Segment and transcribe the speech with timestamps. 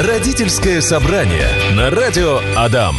[0.00, 2.96] Родительское собрание на радио Адам.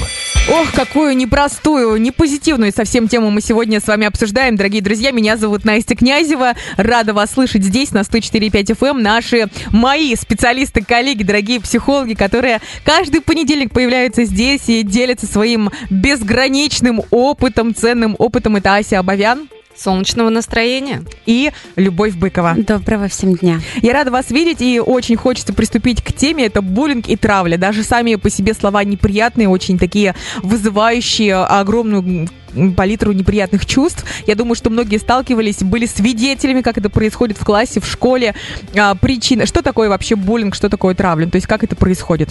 [0.49, 5.11] Ох, какую непростую, не позитивную совсем тему мы сегодня с вами обсуждаем, дорогие друзья.
[5.11, 6.53] Меня зовут Настя Князева.
[6.77, 8.89] Рада вас слышать здесь, на 104.5 FM.
[8.91, 9.01] Эм.
[9.03, 17.01] Наши, мои специалисты, коллеги, дорогие психологи, которые каждый понедельник появляются здесь и делятся своим безграничным
[17.11, 18.55] опытом, ценным опытом.
[18.55, 19.49] Это Ася Абовян.
[19.77, 21.03] Солнечного настроения.
[21.25, 22.55] И Любовь Быкова.
[22.57, 23.59] Доброго всем дня.
[23.81, 26.45] Я рада вас видеть и очень хочется приступить к теме.
[26.45, 27.57] Это буллинг и травля.
[27.57, 32.29] Даже сами по себе слова неприятные, очень такие вызывающие огромную
[32.75, 34.05] палитру неприятных чувств.
[34.27, 38.33] Я думаю, что многие сталкивались, были свидетелями, как это происходит в классе, в школе.
[38.77, 39.45] А, причина.
[39.45, 41.27] Что такое вообще буллинг, что такое травля?
[41.27, 42.29] То есть как это происходит?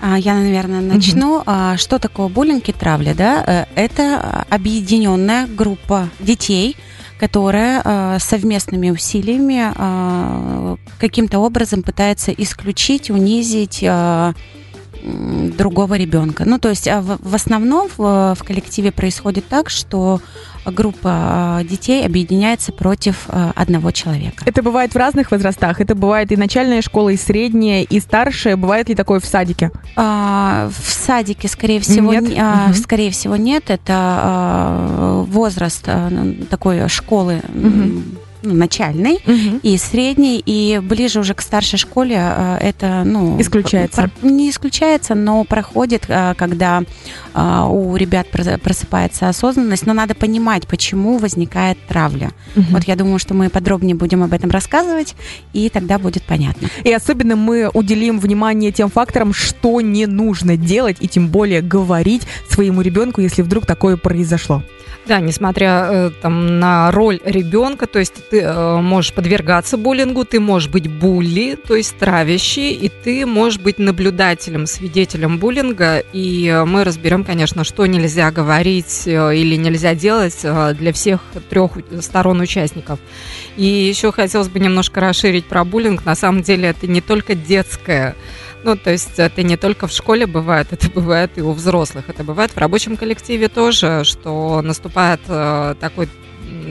[0.00, 1.38] А, я, наверное, начну.
[1.38, 1.78] Угу.
[1.78, 3.14] Что такое буллинг и травля?
[3.14, 3.44] Да?
[3.46, 6.76] Э, это объединенная группа детей,
[7.18, 9.72] которая э, совместными усилиями
[10.98, 13.82] каким-то образом пытается исключить, унизить
[15.02, 16.44] другого ребенка.
[16.44, 20.20] Ну, то есть в, основном в, в коллективе происходит так, что
[20.64, 24.42] группа детей объединяется против одного человека.
[24.46, 25.80] Это бывает в разных возрастах?
[25.80, 28.56] Это бывает и начальная школа, и средняя, и старшая?
[28.56, 29.70] Бывает ли такое в садике?
[29.94, 32.36] А, в садике, скорее всего, нет.
[32.38, 32.74] А, угу.
[32.74, 33.70] скорее всего, нет.
[33.70, 36.10] Это а, возраст а,
[36.50, 37.42] такой школы.
[37.54, 39.60] Угу ну, начальный угу.
[39.62, 43.40] и средний, и ближе уже к старшей школе э, это, ну...
[43.40, 44.10] Исключается.
[44.22, 46.82] Не исключается, но проходит, э, когда
[47.34, 52.30] э, у ребят просыпается осознанность, но надо понимать, почему возникает травля.
[52.54, 52.66] Угу.
[52.70, 55.14] Вот я думаю, что мы подробнее будем об этом рассказывать,
[55.52, 56.68] и тогда будет понятно.
[56.84, 62.22] И особенно мы уделим внимание тем факторам, что не нужно делать, и тем более говорить
[62.48, 64.62] своему ребенку, если вдруг такое произошло.
[65.06, 70.68] Да, несмотря там, на роль ребенка, то есть ты э, можешь подвергаться буллингу, ты можешь
[70.68, 75.98] быть булли, то есть травящий, и ты можешь быть наблюдателем, свидетелем буллинга.
[76.12, 80.44] И э, мы разберем, конечно, что нельзя говорить э, или нельзя делать
[80.78, 81.20] для всех
[81.50, 82.98] трех сторон участников.
[83.56, 86.04] И еще хотелось бы немножко расширить про буллинг.
[86.04, 88.14] На самом деле это не только детское
[88.66, 92.06] ну, то есть это не только в школе бывает, это бывает и у взрослых.
[92.08, 96.08] Это бывает в рабочем коллективе тоже, что наступает э, такой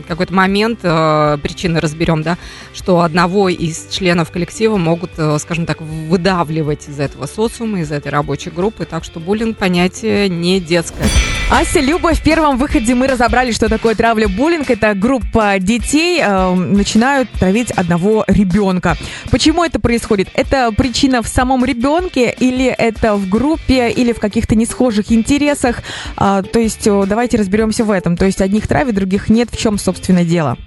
[0.07, 2.37] какой-то момент, э, причины разберем, да,
[2.73, 8.11] что одного из членов коллектива могут, э, скажем так, выдавливать из этого социума, из этой
[8.11, 11.07] рабочей группы, так что буллинг понятие не детское.
[11.51, 14.72] Ася, Люба, в первом выходе мы разобрали, что такое травля буллинг.
[14.72, 18.97] Это группа детей э, начинают травить одного ребенка.
[19.29, 20.28] Почему это происходит?
[20.34, 25.84] Это причина в самом ребенке или это в группе или в каких-то несхожих интересах?
[26.17, 28.17] Э, то есть э, давайте разберемся в этом.
[28.17, 29.50] То есть одних травит, других нет.
[29.51, 30.57] В чем, собственно, дело?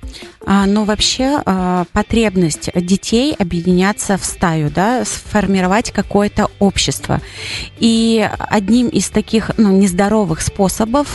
[0.46, 7.20] А, ну, вообще, а, потребность детей объединяться в стаю, да, сформировать какое-то общество.
[7.78, 10.67] И одним из таких, ну, нездоровых способов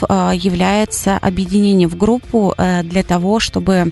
[0.08, 3.92] а, является объединение в группу э, для того, чтобы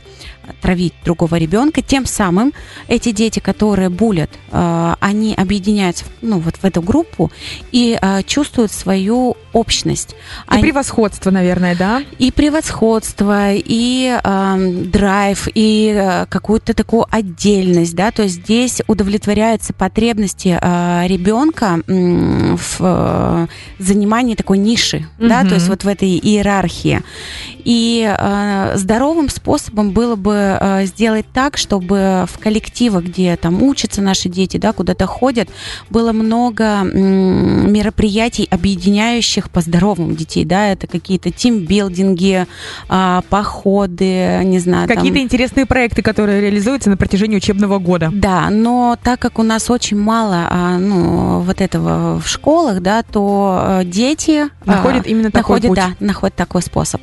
[0.61, 1.81] травить другого ребенка.
[1.81, 2.53] Тем самым
[2.87, 7.31] эти дети, которые булят, э, они объединяются ну, вот в эту группу
[7.71, 10.11] и э, чувствуют свою общность.
[10.11, 10.15] И
[10.47, 10.61] они...
[10.61, 12.03] превосходство, наверное, да?
[12.17, 19.73] И превосходство, и э, драйв, и э, какую-то такую отдельность, да, то есть здесь удовлетворяются
[19.73, 23.47] потребности э, ребенка в э,
[23.79, 25.27] занимании такой ниши, угу.
[25.27, 27.01] да, то есть вот в этой иерархии.
[27.63, 34.01] И э, здоровым способом было бы э, сделать так, чтобы в коллективах, где там учатся
[34.01, 35.49] наши дети, да, куда-то ходят,
[35.89, 42.47] было много мероприятий, объединяющих по здоровым детей, да, это какие-то тимбилдинги,
[42.89, 44.87] э, походы, не знаю.
[44.87, 45.23] Какие-то там...
[45.23, 48.09] интересные проекты, которые реализуются на протяжении учебного года.
[48.11, 53.03] Да, но так как у нас очень мало, э, ну, вот этого в школах, да,
[53.03, 55.75] то э, дети находят э, именно такой находят, путь.
[55.99, 57.01] Да, находят такой способ.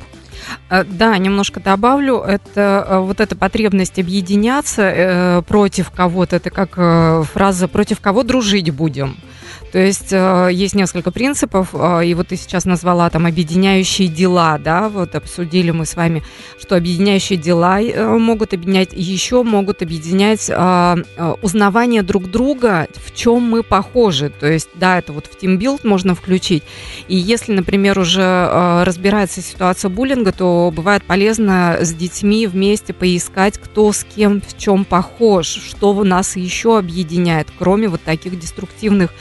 [0.69, 2.19] Э, да, немножко добавлю.
[2.19, 6.35] Это э, вот эта потребность объединяться э, против кого-то.
[6.35, 6.75] Это как
[7.27, 9.17] фраза «против кого дружить будем».
[9.71, 14.57] То есть э, есть несколько принципов, э, и вот ты сейчас назвала там объединяющие дела,
[14.57, 16.23] да, вот обсудили мы с вами,
[16.59, 20.49] что объединяющие дела э, могут объединять, еще могут объединять
[21.41, 24.29] узнавание друг друга, в чем мы похожи.
[24.29, 26.63] То есть, да, это вот в тимбилд можно включить.
[27.07, 33.91] И если, например, уже разбирается ситуация буллинга, то бывает полезно с детьми вместе поискать, кто
[33.91, 39.11] с кем в чем похож, что нас еще объединяет, кроме вот таких деструктивных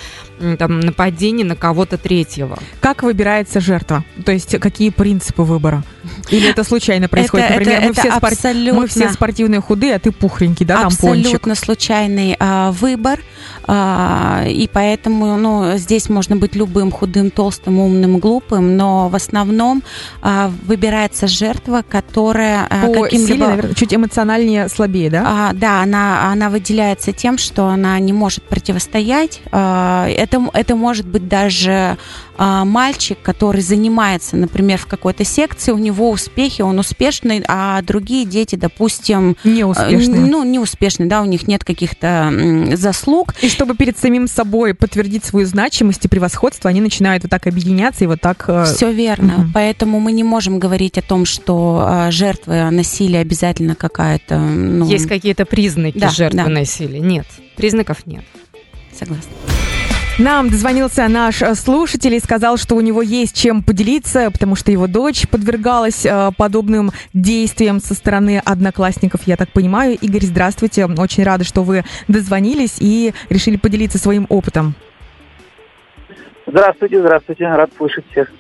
[0.59, 2.59] там, нападений на кого-то третьего.
[2.81, 4.05] Как выбирается жертва?
[4.25, 5.83] То есть какие принципы выбора?
[6.31, 7.47] Или это случайно происходит?
[7.47, 10.65] Это- Например, это- мы, все это спор- абсолютно- мы все спортивные худые, а ты пухленький,
[10.65, 11.25] да, там пончик.
[11.27, 13.21] Абсолютно случайный а, выбор,
[13.67, 19.83] а, и поэтому, ну, здесь можно быть любым худым, толстым, умным, глупым, но в основном
[20.23, 25.25] а, выбирается жертва, которая а, По каким-либо силе, наверное, чуть эмоциональнее слабее, да?
[25.27, 29.41] А, да, она, она выделяется тем, что она не может противостоять.
[29.53, 31.97] А, это, это может быть даже
[32.37, 38.25] а, мальчик, который занимается, например, в какой-то секции, у него успехи, он успешный, а другие
[38.25, 40.23] дети, допустим, Неуспешные.
[40.25, 42.33] а, ну, неуспешные, да, у них нет каких-то
[42.75, 43.35] заслуг.
[43.43, 48.05] И чтобы перед самим собой подтвердить свою значимость и превосходство, они начинают вот так объединяться
[48.05, 48.45] и вот так...
[48.49, 49.35] э, Все верно.
[49.39, 49.51] мгм.
[49.55, 54.39] Поэтому мы не можем говорить о том, что а, жертва насилия обязательно какая-то.
[54.39, 56.49] Ну, Есть какие-то признаки Да, жертвы да.
[56.49, 57.01] насилия?
[57.01, 57.27] Нет,
[57.57, 58.25] признаков нет.
[58.99, 59.31] Согласна.
[60.19, 64.73] Нам дозвонился наш э, слушатель и сказал, что у него есть чем поделиться, потому что
[64.73, 69.97] его дочь подвергалась э, подобным действиям со стороны одноклассников, я так понимаю.
[70.01, 70.87] Игорь, здравствуйте.
[70.87, 74.75] Очень рада, что вы дозвонились и решили поделиться своим опытом.
[76.49, 78.33] Здравствуйте, здравствуйте, рад слышать всех.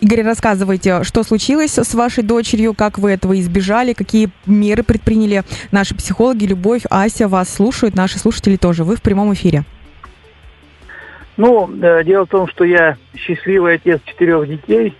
[0.00, 5.94] Игорь, рассказывайте, что случилось с вашей дочерью, как вы этого избежали, какие меры предприняли наши
[5.94, 8.82] психологи, Любовь, Ася, вас слушают, наши слушатели тоже.
[8.82, 9.64] Вы в прямом эфире.
[11.36, 14.94] Ну, э, дело в том, что я счастливый отец четырех детей.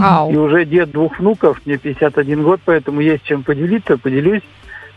[0.00, 0.30] Ау.
[0.30, 4.42] и уже дед двух внуков, мне 51 год, поэтому есть чем поделиться, поделюсь,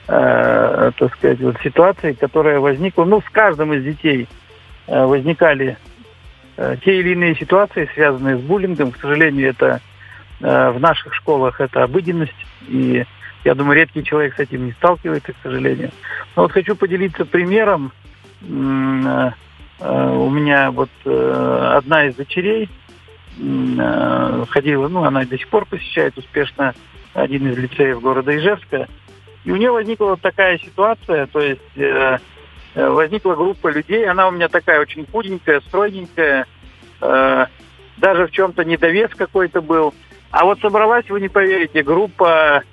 [0.08, 4.28] э, так сказать, вот ситуацией, которая возникла, ну, с каждым из детей
[4.88, 5.78] э, возникали
[6.58, 8.92] э, те или иные ситуации, связанные с буллингом.
[8.92, 9.82] К сожалению, это
[10.42, 13.06] э, в наших школах это обыденность, и
[13.44, 15.92] я думаю, редкий человек с этим не сталкивается, к сожалению.
[16.36, 17.92] Но вот хочу поделиться примером.
[19.80, 22.70] Э, У меня вот э, одна из дочерей
[23.40, 26.74] э, ходила, ну, она до сих пор посещает успешно
[27.14, 28.88] один из лицеев города Ижевска.
[29.44, 31.62] И у нее возникла вот такая ситуация, то есть
[32.74, 36.48] возникла группа людей, она у меня такая очень худенькая, стройненькая,
[37.00, 39.94] даже в чем-то недовес какой-то был.
[40.32, 42.64] А вот собралась, вы не поверите, группа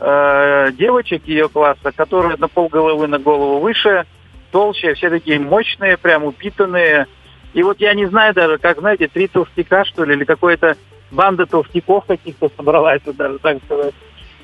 [0.00, 4.06] э, девочек ее класса, которые на полголовы на голову выше,
[4.52, 7.06] толще, все такие мощные, прям упитанные.
[7.54, 10.76] И вот я не знаю даже, как, знаете, три толстяка, что ли, или какая-то
[11.10, 13.94] банда толстяков каких-то собралась, вот даже так сказать.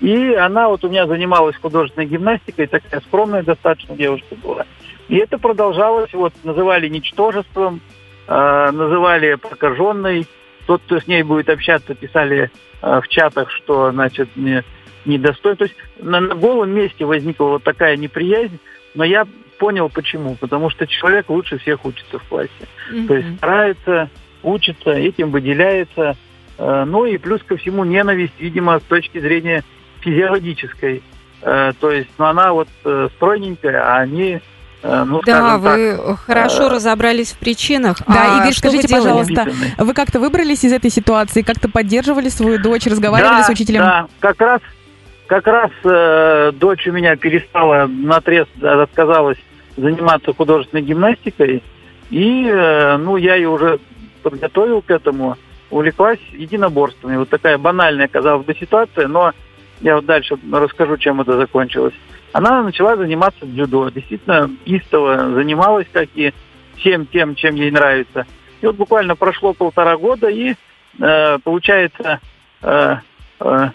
[0.01, 4.67] И она вот у меня занималась художественной гимнастикой, такая скромная достаточно девушка была.
[5.09, 7.81] И это продолжалось, вот называли ничтожеством,
[8.27, 10.27] э, называли прокаженной.
[10.67, 12.51] Тот, кто с ней будет общаться, писали
[12.83, 14.63] э, в чатах, что, значит, не,
[15.05, 15.57] недостоин.
[15.57, 18.61] То есть на, на голом месте возникла вот такая неприязнь,
[18.95, 19.27] но я
[19.59, 20.37] понял почему.
[20.37, 22.51] Потому что человек лучше всех учится в классе.
[23.07, 24.09] То есть старается,
[24.43, 26.17] учится, этим выделяется.
[26.59, 29.65] Э, Ну и плюс ко всему ненависть, видимо, с точки зрения
[30.01, 31.03] физиологической.
[31.43, 34.41] Э, То есть, ну она вот э, стройненькая, а они,
[34.83, 37.99] ну Да, скажем так, вы хорошо э, разобрались в причинах.
[38.07, 39.49] Да, А Игорь, что вы скажите, пожалуйста.
[39.79, 43.81] Вы как-то выбрались из этой ситуации, как-то поддерживали свою дочь, разговаривали да, с учителем?
[43.81, 44.61] Да, как раз,
[45.29, 49.39] как раз э, дочь у меня перестала наотрез отказалась
[49.77, 51.63] заниматься художественной гимнастикой,
[52.11, 53.79] и э, ну я ее уже
[54.23, 55.37] подготовил к этому,
[55.71, 57.19] увлеклась единоборствами.
[57.19, 59.33] Вот такая банальная, казалось бы, ситуация, но
[59.81, 61.95] я вот дальше расскажу, чем это закончилось.
[62.33, 66.33] Она начала заниматься дзюдо, действительно истово занималась, как и
[66.79, 68.27] всем тем, чем ей нравится.
[68.61, 70.55] И вот буквально прошло полтора года, и
[70.99, 72.21] э, получается
[72.63, 72.97] э,
[73.41, 73.71] э,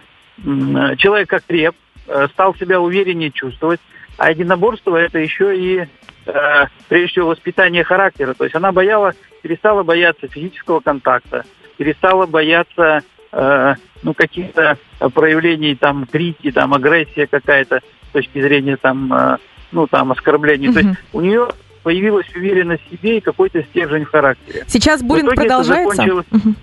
[0.97, 1.75] человек окреп,
[2.07, 3.79] э, стал себя увереннее чувствовать,
[4.17, 5.87] а единоборство это еще и
[6.25, 8.33] э, прежде всего воспитание характера.
[8.33, 11.45] То есть она бояла, перестала бояться физического контакта,
[11.77, 14.77] перестала бояться э, ну, каких-то
[15.13, 19.37] проявлений там крики, там агрессия какая-то с точки зрения там, э,
[19.71, 20.71] ну, там оскорблений.
[20.73, 21.47] То есть у нее
[21.83, 24.63] появилась уверенность в себе и какой-то стержень в характере.
[24.67, 25.95] Сейчас буллинг продолжается?
[25.95, 26.55] закончилось- Мгм.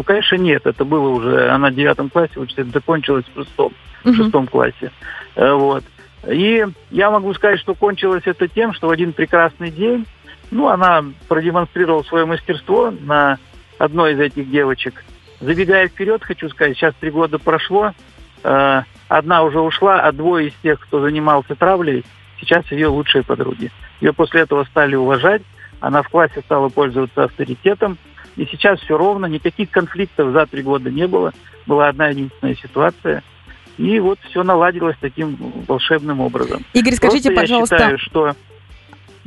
[0.00, 3.74] Ну, конечно, нет, это было уже, она в девятом классе учится, это закончилось в шестом,
[4.02, 4.14] в Мгм.
[4.14, 4.90] шестом классе.
[5.36, 5.84] Э, Вот.
[6.26, 10.06] И я могу сказать, что кончилось это тем, что в один прекрасный день,
[10.50, 13.36] ну, она продемонстрировала свое мастерство на
[13.76, 15.04] одной из этих девочек.
[15.40, 17.92] Забегая вперед, хочу сказать, сейчас три года прошло,
[18.42, 22.06] э, одна уже ушла, а двое из тех, кто занимался травлей,
[22.40, 23.70] сейчас ее лучшие подруги.
[24.00, 25.42] Ее после этого стали уважать,
[25.80, 27.98] она в классе стала пользоваться авторитетом,
[28.36, 31.32] и сейчас все ровно, никаких конфликтов за три года не было.
[31.66, 33.22] Была одна единственная ситуация.
[33.76, 36.64] И вот все наладилось таким волшебным образом.
[36.74, 38.32] Игорь, скажите, Просто пожалуйста, Я считаю, что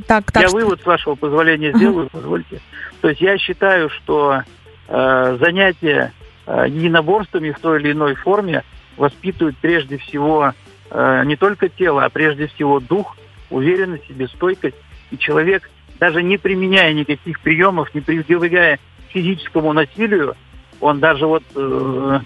[0.06, 0.42] Так, так.
[0.42, 2.60] Я что- вывод, с вашего позволения, сделаю, позвольте.
[3.00, 4.42] То есть я считаю, что
[4.88, 6.12] э, занятия
[6.46, 8.64] э, единоборствами в той или иной форме
[8.96, 10.52] воспитывают прежде всего
[10.90, 13.16] э, не только тело, а прежде всего дух,
[13.50, 14.76] уверенность в себе, стойкость.
[15.10, 15.68] И человек,
[16.00, 18.78] даже не применяя никаких приемов, не прибегая
[19.14, 20.36] физическому насилию,
[20.80, 22.18] он даже вот э,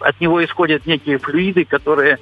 [0.00, 2.18] от него исходят некие флюиды, которые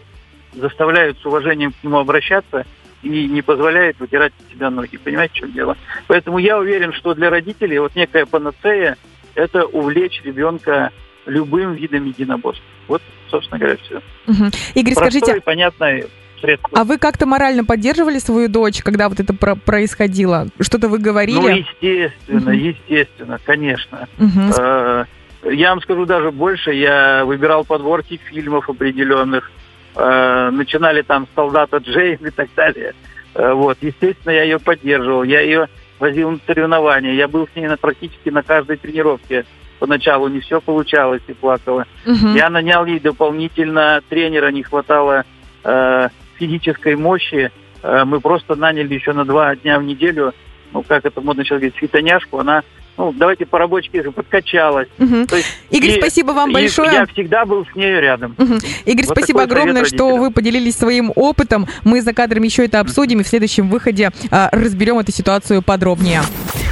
[0.54, 2.66] заставляют с уважением к нему обращаться
[3.02, 4.96] и не позволяет вытирать себя ноги.
[4.96, 5.76] Понимаете, в чем дело?
[6.06, 8.96] Поэтому я уверен, что для родителей вот некая панацея–
[9.34, 10.90] это увлечь ребенка
[11.26, 12.64] любым видом единоборств.
[12.88, 14.00] Вот, собственно говоря, все.
[14.26, 14.50] Мгм.
[14.74, 16.06] Игорь, Простое скажите, и понятное
[16.42, 16.68] средство.
[16.74, 20.48] а вы как-то морально поддерживали свою дочь, когда вот это про- происходило?
[20.60, 21.64] Что-то вы ну, говорили?
[21.82, 22.58] естественно, Мгм.
[22.58, 24.08] естественно, конечно.
[24.18, 24.50] Мгм.
[24.58, 25.04] Э,
[25.44, 26.72] Я вам скажу даже больше.
[26.72, 29.50] Я выбирал подборки фильмов определенных.
[29.96, 32.92] Э, Начинали там с солдата Джейм и так далее.
[33.34, 35.22] Э, Вот, естественно, я ее поддерживал.
[35.24, 35.68] Я ее
[35.98, 37.12] возил на соревнования.
[37.14, 39.44] Я был с ней на, практически на каждой тренировке.
[39.80, 41.86] Поначалу не все получалось и плакала.
[42.06, 42.36] Мгм.
[42.36, 45.24] Я нанял ей дополнительно тренера, не хватало
[45.64, 46.08] э,
[46.42, 47.52] физической мощи.
[47.82, 50.34] Э, мы просто наняли еще на два дня в неделю,
[50.72, 52.38] ну, как это модно сейчас говорить, фитоняшку.
[52.38, 52.62] Она,
[52.98, 54.88] ну, давайте по-рабочески подкачалась.
[54.98, 55.26] Мгм.
[55.26, 56.92] То есть, Игорь, и- спасибо вам и большое.
[56.92, 58.34] Я всегда был с нею рядом.
[58.38, 58.58] Мгм.
[58.84, 61.66] Игорь, Вот спасибо огромное, что вы поделились своим опытом.
[61.84, 66.22] Мы за кадром еще это обсудим и в следующем выходе а, разберем эту ситуацию подробнее.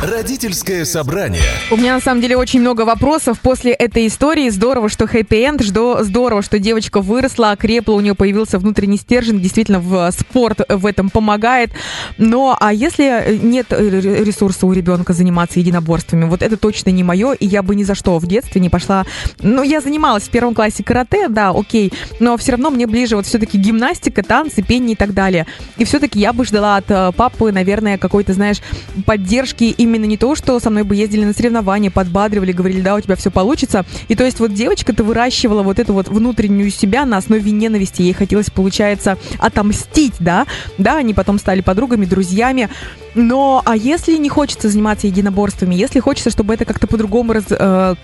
[0.03, 1.43] Родительское собрание.
[1.71, 4.49] У меня на самом деле очень много вопросов после этой истории.
[4.49, 9.41] Здорово, что хэппи-энд, здорово, что девочка выросла, окрепла, у нее появился внутренний стержень.
[9.41, 11.73] Действительно, в спорт в этом помогает.
[12.17, 15.61] Но а если нет э, ресурса у ребенка заниматься
[16.11, 18.69] единоборствами, вот это точно не мое, и я бы ни за что в детстве не
[18.69, 19.05] пошла.
[19.41, 23.27] Ну, я занималась в первом классе карате, да, окей, но все равно мне ближе вот
[23.27, 25.47] все-таки гимнастика, танцы, пение и так далее.
[25.79, 28.59] И все-таки я бы ждала от э, папы, наверное, какой-то, знаешь,
[29.07, 33.01] поддержки именно не то, что со мной бы ездили на соревнования, подбадривали, говорили, да, у
[33.01, 33.85] тебя все получится.
[34.09, 38.03] И то есть вот девочка-то выращивала вот эту вот внутреннюю себя на основе ненависти.
[38.03, 40.47] Ей хотелось, получается, отомстить, да?
[40.79, 42.69] Да, они потом стали подругами, друзьями.
[43.15, 47.95] Но а если не хочется заниматься единоборствами, если хочется, чтобы это как-то по-другому раз, э,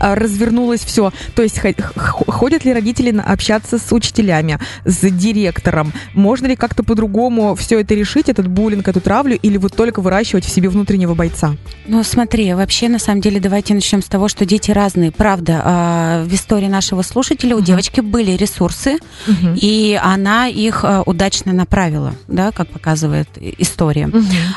[0.00, 1.12] развернулось все.
[1.34, 1.60] То есть
[1.96, 5.92] ходят ли родители общаться с учителями, с директором?
[6.14, 10.44] Можно ли как-то по-другому все это решить, этот буллинг, эту травлю, или вот только выращивать
[10.44, 11.56] в себе внутреннего бойца?
[11.86, 15.10] Ну, смотри, вообще, на самом деле, давайте начнем с того, что дети разные.
[15.12, 17.64] Правда, а, в истории нашего слушателя у Мгм.
[17.66, 19.54] девочки были ресурсы, Мгм.
[19.60, 24.10] и она их а, удачно направила, да, как показывает история.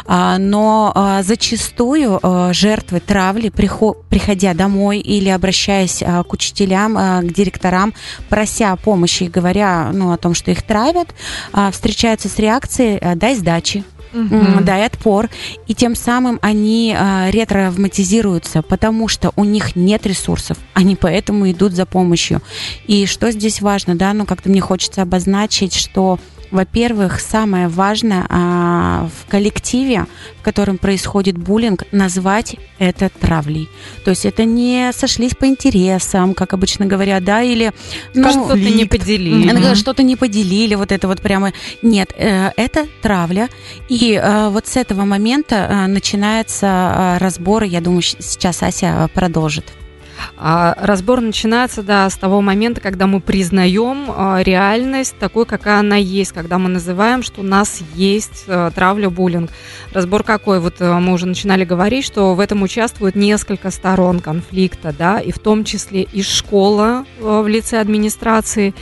[0.05, 6.97] А, Но а, зачастую а, жертвы травли, прихо- приходя домой или обращаясь а, к учителям,
[6.97, 7.93] а, к директорам,
[8.29, 11.13] прося помощи и говоря ну, о том, что их травят,
[11.53, 14.63] а, встречаются с реакцией а, «дай сдачи», Мгм.
[14.63, 15.29] дай отпор,
[15.67, 21.73] и тем самым они а, ретравматизируются, потому что у них нет ресурсов, они поэтому идут
[21.73, 22.41] за помощью.
[22.87, 26.17] И что здесь важно, да, ну как-то мне хочется обозначить, что
[26.55, 30.05] во-первых, самое важное а, в коллективе,
[30.39, 33.69] в котором происходит буллинг, назвать это травлей.
[34.03, 37.73] То есть это не сошлись по интересам, как обычно говорят, да, или
[38.13, 39.75] ну, что-то не поделили.
[39.75, 41.51] Что-то не поделили, вот это вот прямо.
[41.81, 43.49] Нет, э, это травля.
[43.89, 47.63] И э, вот с этого момента э, начинается разбор.
[47.63, 49.65] Я думаю, сейчас Ася продолжит.
[50.37, 55.95] А разбор начинается, да, с того момента, когда мы признаем а, реальность такой, какая она
[55.95, 59.51] есть, когда мы называем, что у нас есть а, травля, буллинг.
[59.91, 60.59] Разбор какой?
[60.59, 65.31] Вот а, мы уже начинали говорить, что в этом участвует несколько сторон конфликта, да, и
[65.31, 68.73] в том числе и школа а, в лице администрации,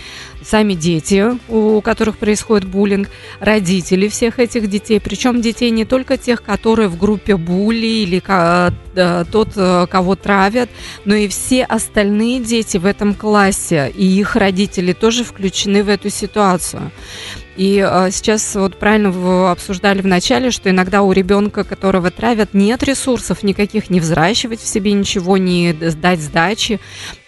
[0.45, 3.09] сами дети, у которых происходит буллинг,
[3.39, 8.21] родители всех этих детей, причем детей не только тех, которые в группе були или
[9.31, 10.69] тот, э, кого травят,
[11.05, 16.09] но и все остальные дети в этом классе и их родители тоже включены в эту
[16.09, 16.91] ситуацию.
[17.55, 22.53] И э, сейчас вот правильно вы обсуждали в начале, что иногда у ребенка, которого травят,
[22.53, 26.79] нет ресурсов никаких не взращивать в себе ничего, не сдать сдачи,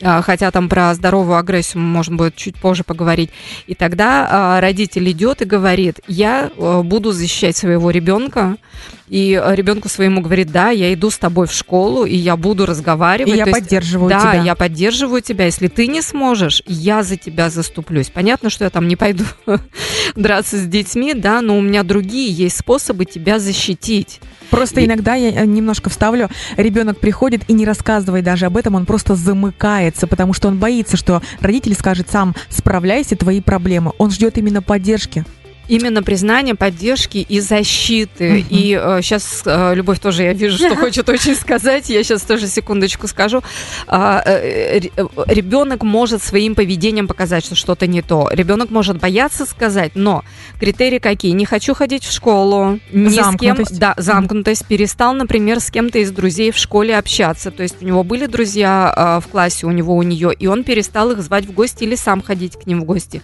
[0.02, 3.30] А, хотя там про здоровую агрессию можно будет чуть позже поговорить.
[3.68, 8.58] И тогда а, родитель идет и говорит, я буду защищать своего ребенка,
[9.08, 12.64] и э, ребенку своему говорит, да, я иду с тобой в школу, и я буду
[12.64, 13.36] И разговаривать.
[13.36, 14.44] я То есть поддерживаю да, тебя.
[14.44, 15.46] я поддерживаю тебя.
[15.46, 18.10] Если ты не сможешь, я за тебя заступлюсь.
[18.10, 19.24] Понятно, что я там не пойду
[20.16, 24.20] драться с детьми, да, но у меня другие есть способы тебя защитить.
[24.50, 28.76] Просто И- иногда я э, немножко вставлю, ребенок приходит и не рассказывает даже об этом,
[28.76, 33.92] он просто замыкается, потому что он боится, что родитель скажет сам, справляйся, твои проблемы.
[33.98, 35.26] Он ждет именно поддержки.
[35.68, 38.40] Именно признание, поддержки и защиты.
[38.40, 38.48] Угу.
[38.50, 41.90] И э, сейчас э, Любовь тоже, я вижу, что хочет очень сказать.
[41.90, 43.42] Я сейчас тоже секундочку скажу.
[43.88, 48.30] А, э, э, ребенок может своим поведением показать, что что-то не то.
[48.32, 50.24] Ребенок может бояться сказать, но
[50.60, 51.32] критерии какие?
[51.32, 54.66] Не хочу ходить в школу, ни с кем, да, замкнутость.
[54.66, 57.50] Перестал, например, с кем-то из друзей в школе общаться.
[57.50, 60.64] То есть у него были друзья э, в классе, у него, у нее, и он
[60.64, 63.22] перестал их звать в гости или сам ходить к ним в гости.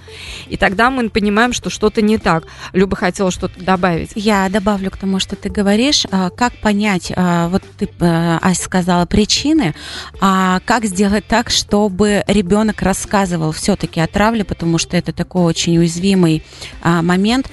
[0.48, 2.46] И тогда мы понимаем, что что-то не так так.
[2.72, 4.12] Люба хотела что-то добавить.
[4.16, 6.06] Я добавлю к тому, что ты говоришь.
[6.12, 9.76] А, как понять, а, вот ты, э, Ася, сказала причины,
[10.22, 15.78] а как сделать так, чтобы ребенок рассказывал все-таки о травле, потому что это такой очень
[15.78, 16.44] уязвимый
[16.82, 17.50] а, момент.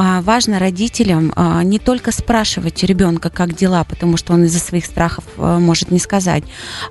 [0.00, 4.86] А, важно родителям а, не только спрашивать ребенка, как дела, потому что он из-за своих
[4.86, 6.44] страхов а, может не сказать.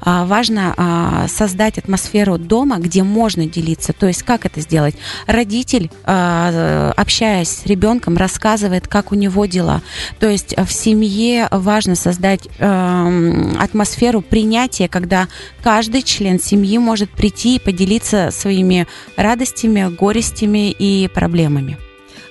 [0.03, 3.93] Важно создать атмосферу дома, где можно делиться.
[3.93, 4.95] То есть как это сделать?
[5.25, 9.81] Родитель, общаясь с ребенком, рассказывает, как у него дела.
[10.19, 15.27] То есть в семье важно создать атмосферу принятия, когда
[15.61, 21.77] каждый член семьи может прийти и поделиться своими радостями, горестями и проблемами.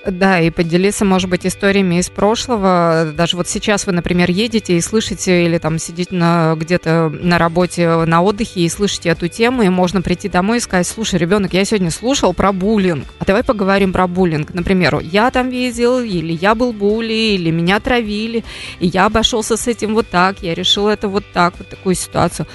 [0.07, 3.13] Да, и поделиться, может быть, историями из прошлого.
[3.17, 7.89] Даже вот сейчас вы, например, едете и слышите, или там сидите на, где-то на работе,
[7.89, 11.65] на отдыхе и слышите эту тему, и можно прийти домой и сказать, слушай, ребенок, я
[11.65, 14.55] сегодня слушал про буллинг, а давай поговорим про буллинг.
[14.55, 18.45] Например, я там видел, или я был булли, или меня травили,
[18.79, 22.47] и я обошелся с этим вот так, я решил это вот так, вот такую ситуацию.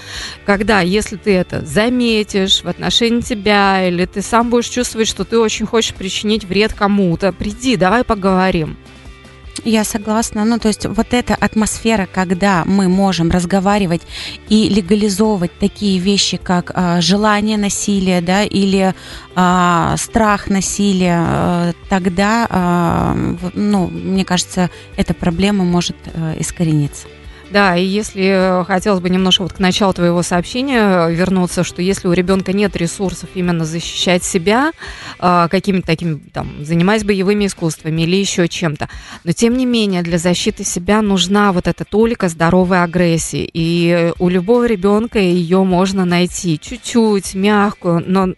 [0.46, 5.38] Когда, если ты это заметишь в отношении тебя, или ты сам будешь чувствовать, что ты
[5.38, 8.78] очень хочешь причинить вред кому-то, приди, давай поговорим.
[9.66, 10.46] Я согласна.
[10.46, 14.02] Ну, то есть вот эта атмосфера, когда мы можем разговаривать
[14.50, 18.94] и легализовывать такие вещи, как э, желание насилия, да, или
[19.36, 27.08] э, страх насилия, э, тогда, э, ну, мне кажется, эта проблема может э, искорениться.
[27.52, 31.82] Да, и если э, хотелось бы немножко вот к началу твоего сообщения э, вернуться, что
[31.82, 34.72] если у ребенка нет ресурсов именно защищать себя
[35.20, 38.88] э, какими-то такими, там, занимаясь боевыми искусствами или еще чем-то,
[39.26, 44.30] но тем не менее для защиты себя нужна вот эта толика здоровой агрессии, и у
[44.30, 48.30] любого ребенка ее можно найти чуть-чуть, мягкую, но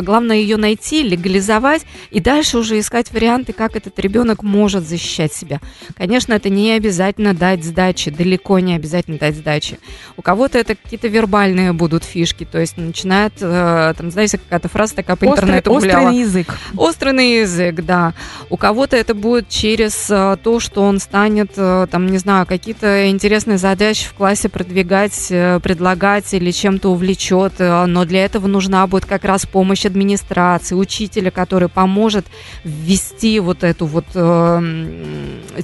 [0.00, 5.60] главное ее найти, легализовать и дальше уже искать варианты, как этот ребенок может защищать себя.
[5.94, 9.78] Конечно, это не обязательно дать сдачи, далеко не обязательно дать сдачи.
[10.16, 14.96] У кого-то это какие-то вербальные будут фишки, то есть начинает, э, там, знаете, какая-то фраза
[14.96, 16.08] такая по острый, интернету гуляла.
[16.08, 16.58] Острый язык.
[16.76, 18.14] Острый язык, да.
[18.50, 23.10] У кого-то это будет через э, то, что он станет, э, там, не знаю, какие-то
[23.10, 29.24] интересные задачи в классе продвигать, предлагать или чем-то увлечет, но для этого нужна будет как
[29.24, 32.26] раз помощь администрации, учителя, который поможет
[32.64, 34.06] ввести вот эту вот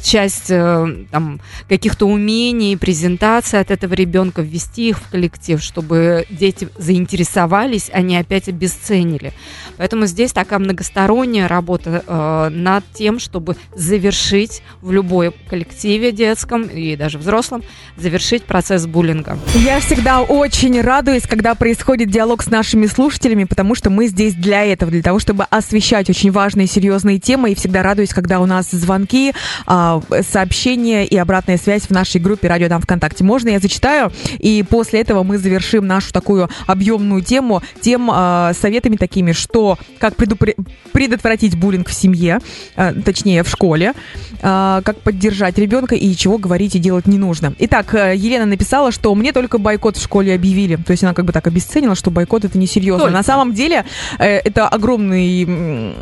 [0.03, 7.91] часть там, каких-то умений, презентации от этого ребенка, ввести их в коллектив, чтобы дети заинтересовались,
[7.93, 9.35] а не опять обесценили.
[9.77, 16.97] Поэтому здесь такая многосторонняя работа э, над тем, чтобы завершить в любой коллективе детском и
[16.97, 17.63] даже взрослом,
[17.99, 19.39] завершить процесс буллинга.
[19.55, 24.65] Я всегда очень радуюсь, когда происходит диалог с нашими слушателями, потому что мы здесь для
[24.65, 27.53] этого, для того, чтобы освещать очень важные серьезные темы.
[27.53, 29.35] И всегда радуюсь, когда у нас звонки,
[29.67, 33.25] э, сообщения и обратная связь в нашей группе «Радио там ВКонтакте.
[33.25, 34.13] Можно я зачитаю?
[34.39, 40.17] И после этого мы завершим нашу такую объемную тему тем э, советами такими, что как
[40.17, 40.55] предупр...
[40.93, 42.39] предотвратить буллинг в семье,
[42.77, 43.93] э, точнее в школе,
[44.41, 47.55] э, как поддержать ребенка и чего говорить и делать не нужно.
[47.59, 50.77] Итак, Елена написала, что мне только бойкот в школе объявили.
[50.77, 53.05] То есть она как бы так обесценила, что бойкот это несерьезно.
[53.05, 53.15] Только.
[53.15, 53.85] На самом деле
[54.19, 55.93] э, это огромный э,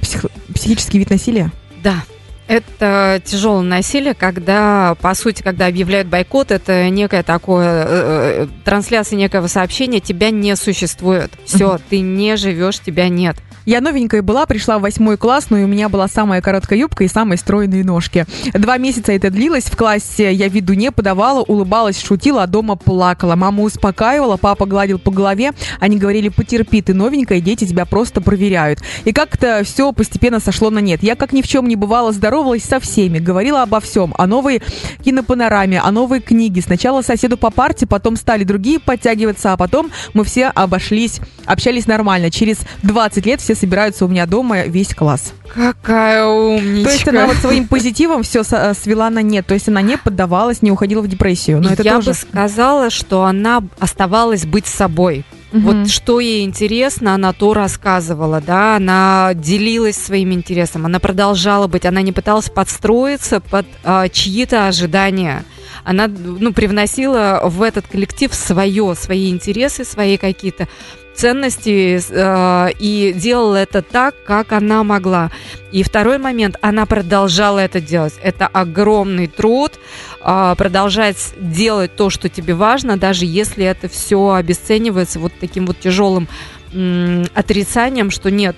[0.00, 0.26] псих...
[0.54, 1.50] психический вид насилия.
[1.82, 2.04] Да,
[2.52, 9.16] это тяжелое насилие, когда, по сути, когда объявляют бойкот, это некое такое, э, э трансляция
[9.16, 11.30] некого сообщения, тебя не существует.
[11.46, 13.36] Все, ты не живешь, тебя нет.
[13.64, 17.04] Я новенькая была, пришла в восьмой класс, но и у меня была самая короткая юбка
[17.04, 18.26] и самые стройные ножки.
[18.54, 23.36] Два месяца это длилось, в классе я виду не подавала, улыбалась, шутила, а дома плакала.
[23.36, 28.80] Мама успокаивала, папа гладил по голове, они говорили, потерпи, ты новенькая, дети тебя просто проверяют.
[29.04, 31.02] И как-то все постепенно сошло на нет.
[31.02, 34.60] Я как ни в чем не бывало, здоровалась со всеми, говорила обо всем, о новой
[35.04, 36.62] кинопанораме, о новой книге.
[36.62, 42.30] Сначала соседу по парте, потом стали другие подтягиваться, а потом мы все обошлись, общались нормально.
[42.30, 45.32] Через 20 лет все все собираются у меня дома, весь класс.
[45.54, 46.84] Какая умничка.
[46.84, 49.46] То есть она вот своим позитивом все э, свела на нет.
[49.46, 51.60] То есть она не поддавалась, не уходила в депрессию.
[51.60, 52.10] Но это Я тоже...
[52.10, 55.24] бы сказала, что она оставалась быть собой.
[55.52, 55.62] Мгм.
[55.64, 61.84] Вот что ей интересно, она то рассказывала, да, она делилась своим интересом, она продолжала быть,
[61.84, 65.44] она не пыталась подстроиться под а, чьи-то ожидания.
[65.84, 70.68] Она, ну, привносила в этот коллектив свое, свои интересы, свои какие-то
[71.14, 75.30] ценности э, и делала это так, как она могла.
[75.70, 78.14] И второй момент, она продолжала это делать.
[78.22, 79.72] Это огромный труд,
[80.20, 85.78] а, продолжать делать то, что тебе важно, даже если это все обесценивается вот таким вот
[85.80, 86.28] тяжелым
[86.74, 88.56] м, отрицанием, что нет,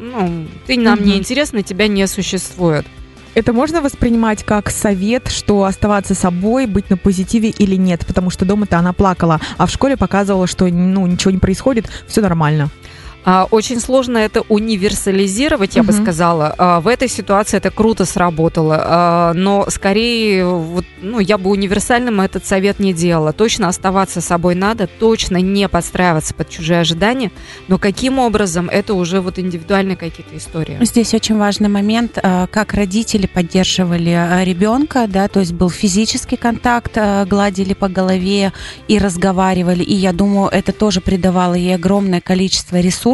[0.00, 1.18] ну, ты нам не Мгм.
[1.18, 2.86] интересна, тебя не существует.
[3.34, 8.04] Это можно воспринимать как совет, что оставаться собой, быть на позитиве или нет?
[8.06, 12.20] Потому что дома-то она плакала, а в школе показывала, что ну, ничего не происходит, все
[12.22, 12.70] нормально.
[13.24, 16.02] А, Очень сложно это универсализировать, я бы Мгм.
[16.02, 16.54] сказала.
[16.58, 22.20] А, В этой ситуации это круто сработало, А, но скорее, вот, ну, я бы универсальным
[22.20, 23.32] этот совет не делала.
[23.32, 27.30] Точно оставаться собой надо, точно не подстраиваться под чужие ожидания,
[27.68, 30.78] но каким образом, это уже вот индивидуальные какие-то истории.
[30.80, 32.18] Здесь очень важный момент,
[32.50, 38.52] как родители поддерживали ребенка, да, то есть был физический контакт, гладили по голове
[38.88, 43.09] и разговаривали, и я думаю, это тоже придавало ей огромное количество ресурсов,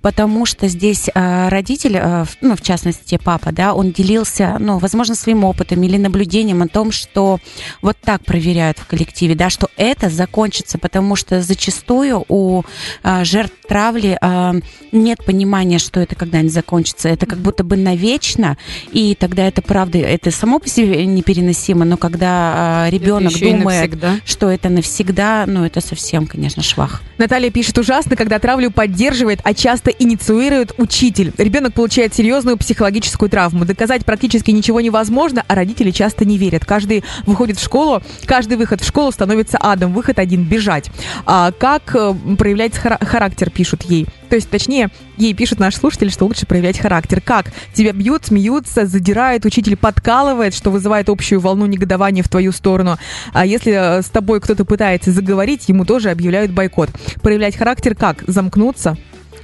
[0.00, 5.14] потому что здесь э, родитель, э, ну, в частности, папа, да, он делился, ну, возможно,
[5.14, 7.38] своим опытом или наблюдением о том, что
[7.80, 12.62] вот так проверяют в коллективе, да, что это закончится, потому что зачастую у
[13.02, 14.52] э, жертв травли э,
[14.92, 17.08] нет понимания, что это когда-нибудь закончится.
[17.08, 18.56] Это как будто бы навечно,
[18.92, 23.94] и тогда это правда, это само по себе непереносимо, но когда ребенок думает,
[24.24, 27.02] что это навсегда, ну это совсем, конечно, швах.
[27.18, 28.70] Наталья пишет, ужасно, когда травлю
[29.02, 31.32] поддерживает, а часто инициирует учитель.
[31.36, 33.64] Ребенок получает серьезную психологическую травму.
[33.64, 36.64] Доказать практически ничего невозможно, а родители часто не верят.
[36.64, 39.92] Каждый выходит в школу, каждый выход в школу становится адом.
[39.92, 40.90] Выход один– бежать.
[41.26, 44.06] А как э, проявлять хара- характер, пишут ей.
[44.32, 47.20] То есть, точнее, ей пишут наши слушатели, что лучше проявлять характер.
[47.20, 47.52] Как?
[47.74, 52.96] Тебя бьют, смеются, задирают, учитель подкалывает, что вызывает общую волну негодования в твою сторону.
[53.34, 56.88] А если э, с тобой кто-то пытается заговорить, ему тоже объявляют бойкот.
[57.20, 58.24] Проявлять характер как?
[58.26, 58.96] Замкнуться?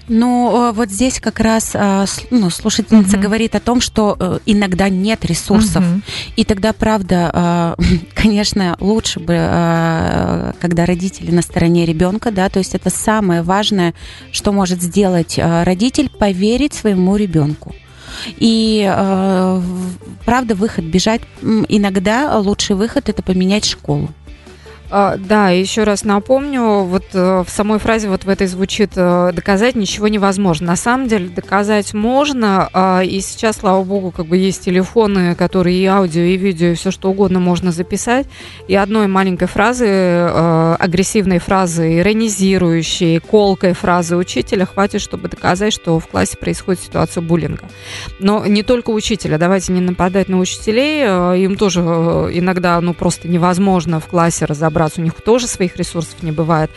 [0.08, 3.20] Ну, э, вот здесь как раз с- ну, слушательница Мгм.
[3.20, 5.84] говорит о том, что э, иногда нет ресурсов.
[5.84, 6.02] Мгм.
[6.36, 7.82] И тогда, правда, э,
[8.14, 13.94] конечно, лучше бы, э, когда родители на стороне ребенка, да, то есть это самое важное,
[14.32, 17.74] что может сделать родитель, поверить своему ребенку.
[18.38, 19.62] И э,
[20.24, 21.20] правда, выход бежать
[21.68, 24.08] иногда лучший выход это поменять школу.
[24.90, 29.32] А, да, еще раз напомню, вот э, в самой фразе вот в этой звучит э,
[29.34, 30.68] доказать ничего невозможно.
[30.68, 35.76] На самом деле доказать можно, а, и сейчас, слава богу, как бы есть телефоны, которые
[35.76, 38.26] и аудио, и видео, и все что угодно можно записать.
[38.66, 45.98] И одной маленькой фразы, э, агрессивной фразы, иронизирующей, колкой фразы учителя хватит, чтобы доказать, что
[45.98, 47.64] в классе происходит ситуация буллинга.
[48.20, 51.04] Но не только учителя, давайте не нападать на учителей,
[51.44, 56.32] им тоже иногда ну просто невозможно в классе разобраться, у них тоже своих ресурсов не
[56.32, 56.70] бывает.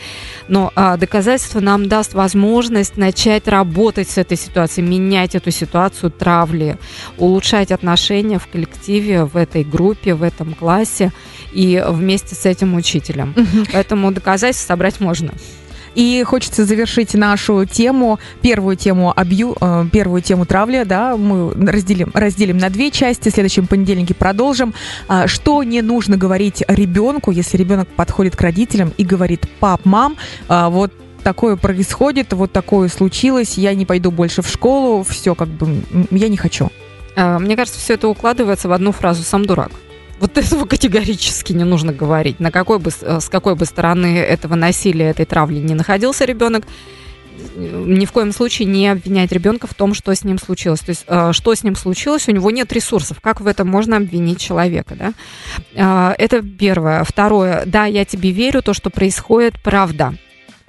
[0.48, 6.78] Но а, доказательство нам даст возможность начать работать с этой ситуацией, менять эту ситуацию травли,
[7.18, 11.12] улучшать отношения в коллективе, в этой группе, в этом классе
[11.52, 13.34] и вместе с этим учителем.
[13.72, 15.32] Поэтому доказательств собрать можно.
[15.94, 22.10] И хочется завершить нашу тему, первую тему обью, э, первую тему травли, да, мы разделим,
[22.14, 24.74] разделим на две части, в следующем понедельнике продолжим.
[25.08, 30.16] А, Что не нужно говорить ребенку, если ребенок подходит к родителям и говорит, пап, мам,
[30.48, 35.48] а, вот такое происходит, вот такое случилось, я не пойду больше в школу, все как
[35.48, 36.70] бы, я не хочу.
[37.16, 39.70] А, Мне кажется, все это укладывается в одну фразу «сам дурак».
[40.22, 42.38] Вот этого категорически не нужно говорить.
[42.38, 46.64] На какой бы, с с какой бы стороны этого насилия, этой травли не находился ребенок,
[47.56, 50.78] ни в коем случае не обвинять ребенка в том, что с ним случилось.
[50.78, 53.20] То есть, э, что с ним случилось, у него нет ресурсов.
[53.20, 56.14] Как в этом можно обвинить человека, да?
[56.16, 57.02] Это первое.
[57.02, 57.64] Второе.
[57.66, 60.14] Да, я тебе верю, то, что происходит, правда.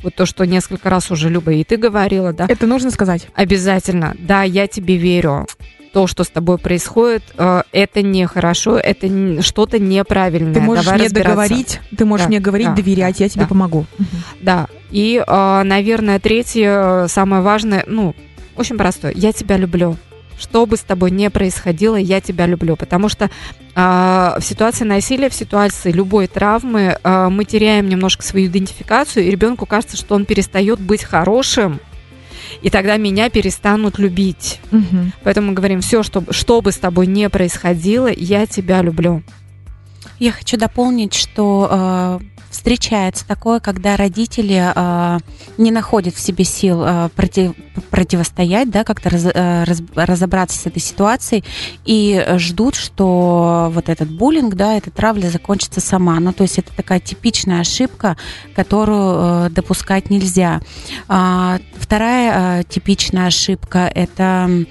[0.01, 2.47] Вот то, что несколько раз уже, Люба, и ты говорила, да?
[2.49, 3.27] Это нужно сказать.
[3.35, 4.15] Обязательно.
[4.17, 5.45] Да, я тебе верю.
[5.93, 10.55] То, что с тобой происходит, э, это нехорошо, это что-то неправильное.
[10.55, 13.47] Ты можешь Давай мне договорить, ты можешь Да, мне говорить, да, доверять, я тебе да.
[13.47, 13.85] помогу.
[14.41, 14.67] Да.
[14.89, 18.15] И, э, наверное, третье, э, самое важное, ну,
[18.55, 19.13] очень простое.
[19.15, 19.95] Я тебя люблю.
[20.39, 22.75] Что бы с тобой ни происходило, я тебя люблю.
[22.75, 23.29] Потому что
[23.75, 29.97] в ситуации насилия, в ситуации любой травмы мы теряем немножко свою идентификацию, и ребенку кажется,
[29.97, 31.79] что он перестает быть хорошим,
[32.61, 34.59] и тогда меня перестанут любить.
[34.71, 35.13] Мгм.
[35.23, 39.23] Поэтому мы говорим, все, что, что бы с тобой ни происходило, я тебя люблю.
[40.19, 42.19] Я хочу дополнить, что э,
[42.53, 45.19] встречается такое, когда родители э,
[45.57, 47.53] не находят в себе сил э, против,
[47.89, 51.43] противостоять, да, как-то раз, э, раз, разобраться с этой ситуацией
[51.83, 56.19] и ждут, что вот этот буллинг, да, эта травля закончится сама.
[56.19, 58.17] Ну, то есть это такая типичная ошибка,
[58.55, 60.61] которую э, допускать нельзя.
[61.07, 64.65] А, вторая э, типичная ошибка– это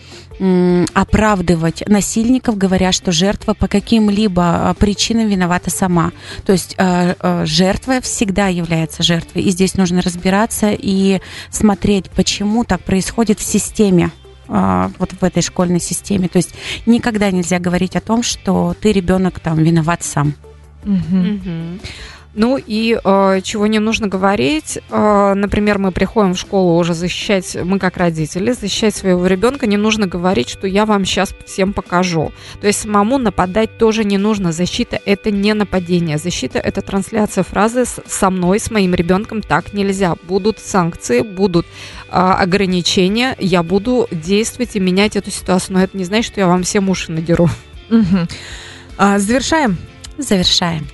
[0.94, 6.10] оправдывать насильников, говоря, что жертва по каким-либо а, причинам виновата сама.
[6.44, 9.42] То есть э, э, жертва всегда является жертвой.
[9.42, 14.10] И здесь нужно разбираться и смотреть, почему так происходит в системе
[14.48, 16.28] а, вот в этой школьной системе.
[16.28, 16.54] То есть
[16.86, 20.34] никогда нельзя говорить о том, что ты ребенок там виноват сам.
[20.84, 21.18] Угу.
[21.18, 21.78] Угу.
[22.34, 27.56] Ну и э, чего не нужно говорить, э, например, мы приходим в школу уже защищать,
[27.62, 32.32] мы как родители, защищать своего ребенка, не нужно говорить, что я вам сейчас всем покажу.
[32.60, 34.52] То есть самому нападать тоже не нужно.
[34.52, 36.16] Защита это не нападение.
[36.16, 40.16] Защита это трансляция фразы со мной, с моим ребенком так нельзя.
[40.26, 45.76] Будут санкции, будут э, ограничения, я буду действовать и менять эту ситуацию.
[45.76, 47.50] Но это не значит, что я вам всем уши надеру.
[47.90, 48.26] Угу.
[48.96, 49.76] А, завершаем?
[50.16, 50.86] Завершаем.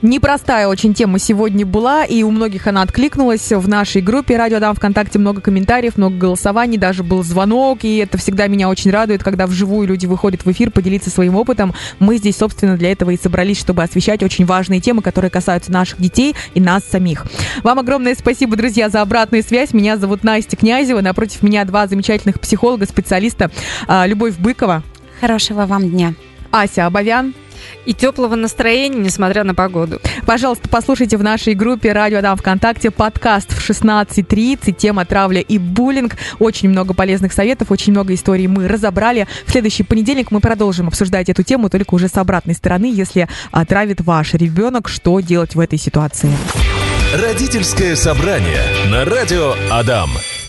[0.00, 4.76] Непростая очень тема сегодня была, и у многих она откликнулась в нашей группе «Радио Дам
[4.76, 5.18] ВКонтакте».
[5.18, 9.88] Много комментариев, много голосований, даже был звонок, и это всегда меня очень радует, когда вживую
[9.88, 11.74] люди выходят в эфир поделиться своим опытом.
[11.98, 16.00] Мы здесь, собственно, для этого и собрались, чтобы освещать очень важные темы, которые касаются наших
[16.00, 17.26] детей и нас самих.
[17.64, 19.72] Вам огромное спасибо, друзья, за обратную связь.
[19.72, 23.50] Меня зовут Настя Князева, напротив меня два замечательных психолога, специалиста
[23.88, 24.84] а, Любовь Быкова.
[25.20, 26.14] Хорошего вам дня.
[26.52, 27.34] Ася Абовян
[27.84, 30.00] и теплого настроения, несмотря на погоду.
[30.26, 36.16] Пожалуйста, послушайте в нашей группе «Радио Адам ВКонтакте» подкаст в 16.30, тема травля и буллинг.
[36.38, 39.26] Очень много полезных советов, очень много историй мы разобрали.
[39.46, 43.64] В следующий понедельник мы продолжим обсуждать эту тему, только уже с обратной стороны, если а,
[43.64, 46.30] травит ваш ребенок, что делать в этой ситуации.
[47.14, 50.10] Родительское собрание на «Радио Адам».